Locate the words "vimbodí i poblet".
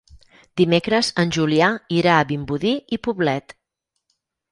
2.31-3.55